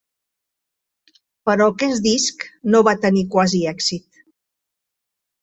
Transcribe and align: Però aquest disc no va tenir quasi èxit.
Però 1.49 1.67
aquest 1.73 2.01
disc 2.07 2.47
no 2.73 2.81
va 2.89 2.95
tenir 3.05 3.25
quasi 3.37 3.61
èxit. 3.75 4.25